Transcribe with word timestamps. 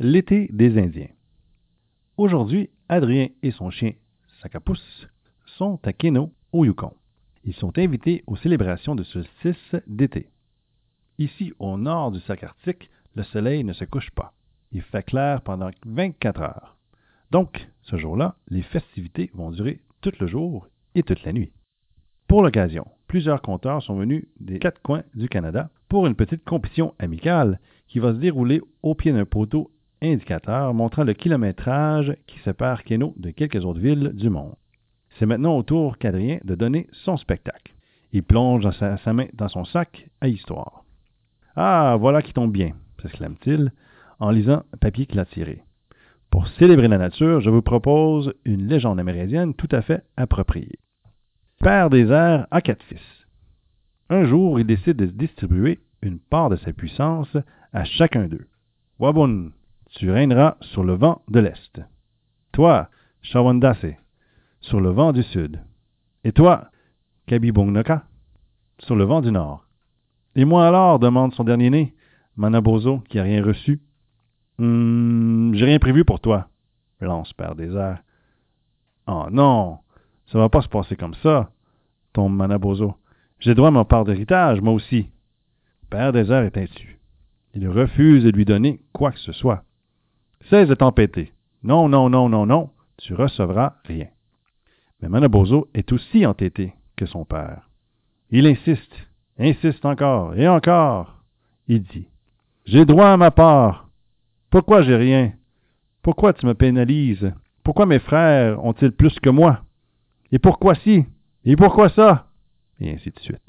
L'été 0.00 0.48
des 0.52 0.78
Indiens. 0.78 1.10
Aujourd'hui, 2.16 2.70
Adrien 2.88 3.30
et 3.42 3.50
son 3.50 3.68
chien 3.70 3.94
Sacapousse 4.40 5.08
sont 5.44 5.80
à 5.82 5.92
Keno, 5.92 6.32
au 6.52 6.64
Yukon. 6.64 6.92
Ils 7.42 7.54
sont 7.54 7.76
invités 7.76 8.22
aux 8.28 8.36
célébrations 8.36 8.94
de 8.94 9.02
solstice 9.02 9.74
d'été. 9.88 10.28
Ici, 11.18 11.52
au 11.58 11.76
nord 11.76 12.12
du 12.12 12.20
sac 12.20 12.44
arctique, 12.44 12.90
le 13.16 13.24
soleil 13.24 13.64
ne 13.64 13.72
se 13.72 13.84
couche 13.84 14.12
pas. 14.12 14.34
Il 14.70 14.82
fait 14.82 15.02
clair 15.02 15.42
pendant 15.42 15.70
24 15.84 16.42
heures. 16.42 16.76
Donc, 17.32 17.68
ce 17.82 17.96
jour-là, 17.96 18.36
les 18.46 18.62
festivités 18.62 19.32
vont 19.34 19.50
durer 19.50 19.80
tout 20.00 20.12
le 20.20 20.28
jour 20.28 20.68
et 20.94 21.02
toute 21.02 21.24
la 21.24 21.32
nuit. 21.32 21.50
Pour 22.28 22.44
l'occasion, 22.44 22.86
plusieurs 23.08 23.42
compteurs 23.42 23.82
sont 23.82 23.96
venus 23.96 24.28
des 24.38 24.60
quatre 24.60 24.80
coins 24.80 25.02
du 25.16 25.28
Canada 25.28 25.70
pour 25.88 26.06
une 26.06 26.14
petite 26.14 26.44
compétition 26.44 26.94
amicale 27.00 27.58
qui 27.88 27.98
va 27.98 28.12
se 28.12 28.18
dérouler 28.18 28.60
au 28.84 28.94
pied 28.94 29.12
d'un 29.12 29.24
poteau 29.24 29.72
indicateur 30.02 30.74
montrant 30.74 31.04
le 31.04 31.12
kilométrage 31.12 32.16
qui 32.26 32.38
sépare 32.40 32.84
Keno 32.84 33.14
de 33.16 33.30
quelques 33.30 33.64
autres 33.64 33.80
villes 33.80 34.12
du 34.14 34.30
monde. 34.30 34.54
C'est 35.18 35.26
maintenant 35.26 35.56
au 35.56 35.62
tour 35.62 35.98
qu'Adrien 35.98 36.38
de 36.44 36.54
donner 36.54 36.86
son 36.92 37.16
spectacle. 37.16 37.74
Il 38.12 38.22
plonge 38.22 38.70
sa, 38.70 39.12
main 39.12 39.26
dans 39.34 39.48
son 39.48 39.64
sac 39.64 40.08
à 40.20 40.28
histoire. 40.28 40.84
Ah, 41.56 41.96
voilà 41.98 42.22
qui 42.22 42.32
tombe 42.32 42.52
bien, 42.52 42.72
s'exclame-t-il 43.02 43.72
en 44.20 44.30
lisant 44.30 44.62
le 44.72 44.78
papier 44.78 45.06
qu'il 45.06 45.20
a 45.20 45.26
tiré. 45.26 45.62
Pour 46.30 46.46
célébrer 46.46 46.88
la 46.88 46.98
nature, 46.98 47.40
je 47.40 47.50
vous 47.50 47.62
propose 47.62 48.32
une 48.44 48.66
légende 48.66 49.00
amérindienne 49.00 49.54
tout 49.54 49.68
à 49.72 49.82
fait 49.82 50.04
appropriée. 50.16 50.78
Père 51.60 51.90
des 51.90 52.10
airs 52.10 52.46
a 52.50 52.60
quatre 52.60 52.84
fils. 52.84 53.26
Un 54.10 54.24
jour, 54.24 54.60
il 54.60 54.66
décide 54.66 54.96
de 54.96 55.06
distribuer 55.06 55.80
une 56.02 56.18
part 56.18 56.50
de 56.50 56.56
sa 56.56 56.72
puissance 56.72 57.36
à 57.72 57.84
chacun 57.84 58.28
d'eux. 58.28 58.46
Wabun, 58.98 59.50
tu 59.90 60.10
régneras 60.10 60.56
sur 60.60 60.84
le 60.84 60.94
vent 60.94 61.22
de 61.28 61.40
l'Est. 61.40 61.80
Toi, 62.52 62.88
Shawandase, 63.22 63.96
sur 64.60 64.80
le 64.80 64.90
vent 64.90 65.12
du 65.12 65.22
Sud. 65.22 65.60
Et 66.24 66.32
toi, 66.32 66.70
Kabibongnoka, 67.26 68.04
sur 68.78 68.96
le 68.96 69.04
vent 69.04 69.20
du 69.20 69.30
Nord. 69.30 69.64
Et 70.34 70.44
moi 70.44 70.66
alors, 70.66 70.98
demande 70.98 71.34
son 71.34 71.44
dernier-né, 71.44 71.94
Manabozo, 72.36 73.00
qui 73.08 73.18
a 73.18 73.22
rien 73.22 73.42
reçu. 73.42 73.80
Hum, 74.58 75.52
j'ai 75.54 75.64
rien 75.64 75.78
prévu 75.78 76.04
pour 76.04 76.20
toi, 76.20 76.48
lance 77.00 77.32
Père 77.32 77.54
airs. 77.58 78.02
Oh 79.06 79.26
non, 79.30 79.78
ça 80.26 80.38
va 80.38 80.48
pas 80.48 80.62
se 80.62 80.68
passer 80.68 80.96
comme 80.96 81.14
ça, 81.14 81.50
tombe 82.12 82.34
Manabozo. 82.34 82.94
J'ai 83.40 83.54
droit 83.54 83.68
à 83.68 83.72
ma 83.72 83.84
part 83.84 84.04
d'héritage, 84.04 84.60
moi 84.60 84.74
aussi. 84.74 85.10
Père 85.90 86.14
airs 86.14 86.42
est 86.42 86.58
insu. 86.58 86.98
Il 87.54 87.68
refuse 87.68 88.24
de 88.24 88.30
lui 88.30 88.44
donner 88.44 88.80
quoi 88.92 89.12
que 89.12 89.18
ce 89.20 89.32
soit. 89.32 89.64
Cesse 90.50 90.68
de 90.68 90.74
t'empêter. 90.74 91.32
Non, 91.62 91.88
non, 91.88 92.08
non, 92.08 92.28
non, 92.28 92.46
non, 92.46 92.70
tu 92.96 93.14
recevras 93.14 93.74
rien. 93.84 94.08
Mais 95.00 95.08
Manabozo 95.08 95.68
est 95.74 95.92
aussi 95.92 96.26
entêté 96.26 96.74
que 96.96 97.06
son 97.06 97.24
père. 97.24 97.68
Il 98.30 98.46
insiste, 98.46 98.94
insiste 99.38 99.84
encore 99.84 100.34
et 100.36 100.48
encore. 100.48 101.22
Il 101.68 101.82
dit 101.82 102.08
J'ai 102.64 102.84
droit 102.84 103.08
à 103.08 103.16
ma 103.16 103.30
part. 103.30 103.88
Pourquoi 104.50 104.82
j'ai 104.82 104.96
rien? 104.96 105.32
Pourquoi 106.02 106.32
tu 106.32 106.46
me 106.46 106.54
pénalises? 106.54 107.32
Pourquoi 107.62 107.86
mes 107.86 107.98
frères 107.98 108.64
ont-ils 108.64 108.92
plus 108.92 109.18
que 109.20 109.30
moi? 109.30 109.60
Et 110.32 110.38
pourquoi 110.38 110.74
ci? 110.74 111.04
Et 111.44 111.56
pourquoi 111.56 111.88
ça 111.90 112.28
Et 112.80 112.90
ainsi 112.90 113.10
de 113.10 113.20
suite. 113.20 113.40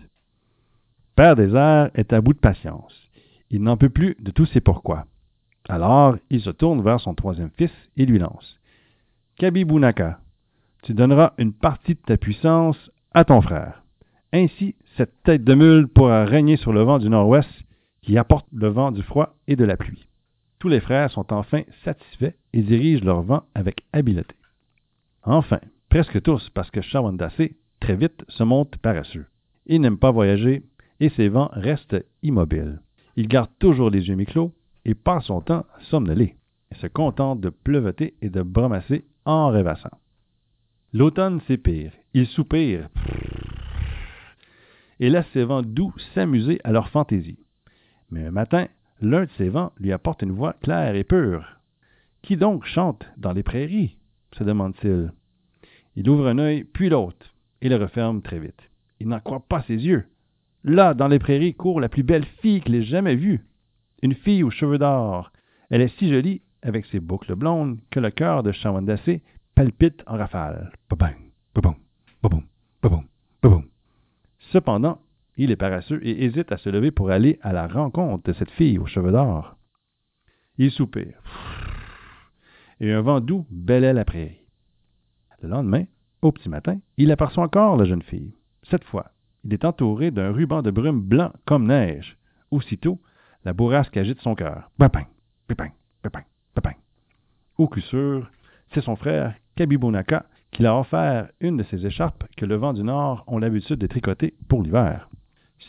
Père 1.16 1.36
des 1.36 1.54
airs 1.56 1.90
est 1.96 2.14
à 2.14 2.22
bout 2.22 2.34
de 2.34 2.40
patience. 2.40 2.94
Il 3.50 3.64
n'en 3.64 3.78
peut 3.78 3.90
plus 3.90 4.16
de 4.20 4.32
tous 4.32 4.46
ces 4.48 4.62
pourquoi. 4.62 5.06
Alors, 5.70 6.18
il 6.32 6.42
se 6.42 6.50
tourne 6.50 6.82
vers 6.82 7.00
son 7.00 7.14
troisième 7.14 7.52
fils 7.52 7.72
et 7.96 8.08
lui 8.08 8.18
lance. 8.18 8.60
Kabibunaka, 9.38 10.20
tu 10.82 10.96
donneras 10.96 11.34
une 11.38 11.54
partie 11.54 11.94
de 11.94 12.00
ta 12.00 12.18
puissance 12.18 12.92
à 13.14 13.24
ton 13.24 13.40
frère. 13.40 13.84
Ainsi, 14.34 14.76
cette 14.98 15.22
tête 15.24 15.44
de 15.44 15.54
mule 15.54 15.88
pourra 15.88 16.26
régner 16.26 16.58
sur 16.58 16.74
le 16.74 16.82
vent 16.82 16.98
du 16.98 17.08
nord-ouest 17.08 17.50
qui 18.02 18.18
apporte 18.18 18.48
le 18.52 18.68
vent 18.68 18.92
du 18.92 19.04
froid 19.04 19.36
et 19.48 19.56
de 19.56 19.64
la 19.64 19.78
pluie. 19.78 20.08
Tous 20.58 20.70
les 20.70 20.80
frères 20.80 21.12
sont 21.12 21.32
enfin 21.32 21.62
satisfaits 21.86 22.34
et 22.52 22.64
dirigent 22.64 23.06
leur 23.06 23.22
vent 23.22 23.44
avec 23.54 23.84
habileté. 23.94 24.36
Enfin, 25.22 25.60
presque 25.90 26.20
tous, 26.24 26.50
parce 26.50 26.72
que 26.72 26.82
Shawandase, 26.82 27.50
très 27.80 27.96
vite, 27.96 28.26
se 28.28 28.42
monte 28.42 28.76
paresseux. 28.78 29.28
Il 29.68 29.82
n'aime 29.82 30.00
pas 30.00 30.10
voyager 30.10 30.64
et 31.00 31.10
ses 31.10 31.30
vents 31.30 31.52
restent 31.54 32.04
immobiles. 32.24 32.82
Il 33.16 33.28
garde 33.28 33.52
toujours 33.60 33.92
les 33.92 34.08
yeux 34.08 34.16
mi-clos 34.16 34.52
et 34.90 34.96
passe 34.96 35.26
son 35.26 35.42
temps 35.42 35.68
somnolé, 35.92 36.36
et 36.72 36.76
se 36.76 36.88
contente 36.88 37.40
de 37.40 37.50
pleuveter 37.50 38.16
et 38.24 38.30
de 38.30 38.42
bromasser 38.42 39.06
en 39.24 39.50
rêvassant. 39.50 40.00
L'automne 40.94 41.42
s'épire, 41.42 41.92
il 42.16 42.26
soupire, 42.26 42.90
et 45.00 45.12
laisse 45.12 45.28
ses 45.32 45.44
vents 45.44 45.62
doux 45.62 45.94
s'amuser 46.16 46.60
à 46.64 46.72
leur 46.72 46.90
fantaisie. 46.90 47.38
Mais 48.10 48.26
un 48.26 48.32
matin, 48.32 48.68
l'un 49.00 49.26
de 49.26 49.30
ces 49.38 49.50
vents 49.50 49.72
lui 49.78 49.92
apporte 49.92 50.24
une 50.24 50.32
voix 50.32 50.54
claire 50.54 50.96
et 50.96 51.04
pure. 51.04 51.46
Qui 52.24 52.36
donc 52.36 52.66
chante 52.66 53.06
dans 53.18 53.34
les 53.34 53.44
prairies? 53.44 53.96
se 54.34 54.44
demande-t-il. 54.44 55.14
Il 55.96 56.10
ouvre 56.10 56.28
un 56.28 56.40
œil, 56.40 56.64
puis 56.64 56.90
l'autre, 56.90 57.36
et 57.62 57.70
le 57.70 57.76
referme 57.76 58.24
très 58.24 58.40
vite. 58.40 58.72
Il 59.00 59.08
n'en 59.08 59.20
croit 59.20 59.46
pas 59.48 59.62
ses 59.68 59.76
yeux. 59.76 60.08
Là, 60.64 60.96
dans 60.96 61.08
les 61.08 61.20
prairies, 61.20 61.54
court 61.54 61.80
la 61.80 61.90
plus 61.90 62.04
belle 62.04 62.26
fille 62.42 62.62
qu'il 62.62 62.74
ait 62.74 62.82
jamais 62.82 63.16
vue. 63.16 63.46
Une 64.02 64.14
fille 64.14 64.44
aux 64.44 64.50
cheveux 64.50 64.78
d'or. 64.78 65.32
Elle 65.70 65.82
est 65.82 65.98
si 65.98 66.10
jolie, 66.10 66.42
avec 66.62 66.86
ses 66.88 67.00
boucles 67.00 67.36
blondes, 67.36 67.80
que 67.92 68.00
le 68.00 68.10
cœur 68.10 68.44
de 68.44 68.52
Shawandase 68.52 69.20
palpite 69.56 70.04
en 70.08 70.18
rafale. 70.18 70.72
Cependant, 74.52 75.00
il 75.38 75.52
est 75.52 75.56
paresseux 75.56 76.00
et 76.04 76.26
hésite 76.26 76.52
à 76.52 76.58
se 76.58 76.70
lever 76.70 76.92
pour 76.92 77.12
aller 77.12 77.40
à 77.42 77.54
la 77.54 77.68
rencontre 77.68 78.24
de 78.24 78.34
cette 78.34 78.52
fille 78.52 78.80
aux 78.80 78.88
cheveux 78.88 79.12
d'or. 79.12 79.56
Il 80.58 80.72
soupire. 80.72 81.22
Et 82.80 82.92
un 82.92 83.02
vent 83.02 83.22
doux 83.22 83.46
bêlait 83.52 83.94
la 83.94 84.06
prairie. 84.06 84.42
Le 85.42 85.50
lendemain, 85.50 85.86
au 86.22 86.32
petit 86.32 86.50
matin, 86.50 86.80
il 86.98 87.12
aperçoit 87.12 87.44
encore 87.44 87.78
la 87.78 87.86
jeune 87.86 88.02
fille. 88.02 88.34
Cette 88.70 88.84
fois, 88.84 89.12
il 89.44 89.54
est 89.54 89.64
entouré 89.66 90.12
d'un 90.12 90.32
ruban 90.32 90.62
de 90.62 90.72
brume 90.72 91.02
blanc 91.02 91.32
comme 91.46 91.68
neige. 91.68 92.18
Aussitôt, 92.52 93.00
la 93.46 93.54
bourrasque 93.54 93.96
agite 93.98 94.22
son 94.22 94.36
cœur. 94.36 94.70
Pépin, 94.78 95.06
pépin, 95.48 95.70
pépin, 96.02 96.24
pépin. 96.54 96.74
Au 97.58 97.68
coup 97.68 97.82
sûr, 97.82 98.30
c'est 98.74 98.82
son 98.82 98.96
frère 98.96 99.34
Kabibonaka 99.56 100.26
qui 100.52 100.64
l'a 100.64 100.76
offert 100.78 101.30
une 101.40 101.58
de 101.58 101.64
ces 101.64 101.86
écharpes 101.86 102.24
que 102.36 102.46
le 102.46 102.56
vent 102.56 102.74
du 102.74 102.84
Nord 102.84 103.24
ont 103.28 103.38
l'habitude 103.38 103.80
de 103.80 103.88
tricoter 103.88 104.34
pour 104.48 104.64
l'hiver. 104.64 105.10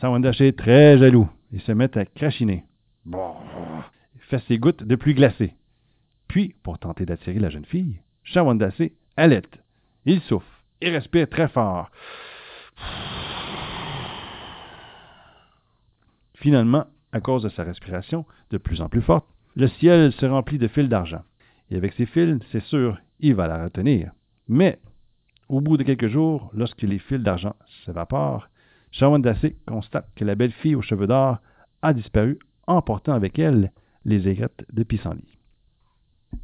Sawandache 0.01 0.41
est 0.41 0.59
très 0.59 0.99
jaloux 0.99 1.29
et 1.53 1.59
se 1.59 1.73
met 1.73 1.97
à 1.99 2.05
crachiner. 2.05 2.65
Il 3.07 4.21
fait 4.21 4.43
ses 4.47 4.59
gouttes 4.59 4.85
de 4.85 4.97
pluie 4.97 5.15
glacée. 5.15 5.55
Puis, 6.29 6.55
pour 6.63 6.79
tenter 6.79 7.05
d'attirer 7.05 7.41
la 7.41 7.51
jeune 7.51 7.65
fille, 7.65 8.01
Shawandase 8.23 8.91
halète. 9.17 9.59
Il 10.07 10.21
souffle 10.23 10.47
et 10.81 10.91
respire 10.91 11.29
très 11.29 11.49
fort. 11.49 11.91
Finalement, 16.37 16.87
à 17.13 17.21
cause 17.21 17.43
de 17.43 17.49
sa 17.49 17.65
respiration 17.65 18.25
de 18.51 18.59
plus 18.59 18.81
en 18.81 18.89
plus 18.89 19.03
forte, 19.03 19.27
le 19.57 19.69
ciel 19.69 20.13
se 20.13 20.27
remplit 20.27 20.59
de 20.59 20.69
fils 20.69 20.89
d'argent. 20.89 21.23
Et 21.71 21.77
avec 21.77 21.93
ces 21.95 22.07
fils, 22.07 22.39
c'est 22.53 22.63
sûr, 22.65 22.99
il 23.21 23.35
va 23.35 23.47
la 23.47 23.65
retenir. 23.65 24.13
Mais, 24.49 24.79
au 25.49 25.61
bout 25.61 25.77
de 25.77 25.83
quelques 25.83 26.09
jours, 26.09 26.51
lorsque 26.55 26.83
les 26.83 26.99
fils 26.99 27.21
d'argent 27.21 27.55
s'évaporent, 27.85 28.49
Shawandase 28.93 29.53
constate 29.67 30.09
que 30.17 30.25
la 30.25 30.35
belle 30.35 30.53
fille 30.53 30.75
aux 30.75 30.83
cheveux 30.83 31.07
d'or 31.07 31.39
a 31.83 31.93
disparu, 31.93 32.39
emportant 32.67 33.15
avec 33.15 33.39
elle 33.39 33.73
les 34.05 34.29
aigrettes 34.29 34.65
de 34.73 34.83
pissenlit. 34.83 35.39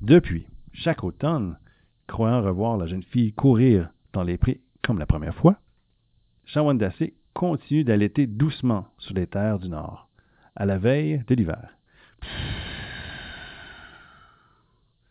Depuis, 0.01 0.47
chaque 0.73 1.05
automne, 1.05 1.59
croyant 2.07 2.43
revoir 2.43 2.77
la 2.77 2.87
jeune 2.87 3.03
fille 3.03 3.33
courir 3.33 3.91
dans 4.13 4.23
les 4.23 4.39
prés 4.39 4.61
comme 4.83 4.99
la 4.99 5.07
première 5.07 5.35
fois, 5.35 5.57
Shawandase 6.45 7.11
continue 7.35 7.85
d'allaiter 7.85 8.27
doucement 8.27 8.87
sur 8.99 9.15
les 9.15 9.27
terres 9.27 9.59
du 9.59 9.69
Nord, 9.69 10.09
à 10.57 10.67
la 10.67 10.79
veille 10.79 11.23
de 11.27 11.35
l'hiver. 11.35 11.77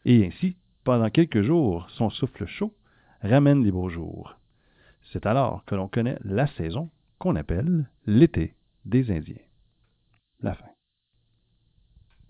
Et 0.04 0.26
ainsi, 0.26 0.56
pendant 0.84 1.10
quelques 1.10 1.42
jours, 1.42 1.90
son 1.90 2.10
souffle 2.10 2.46
chaud 2.46 2.74
ramène 3.22 3.64
les 3.64 3.72
beaux 3.72 3.90
jours. 3.90 4.38
C'est 5.12 5.26
alors 5.26 5.64
que 5.66 5.76
l'on 5.76 5.88
connaît 5.88 6.18
la 6.24 6.48
saison 6.48 6.90
qu'on 7.18 7.36
appelle 7.36 7.90
l'été 8.06 8.56
des 8.86 9.12
Indiens. 9.12 9.36
La 10.42 10.54
fin. 10.54 10.75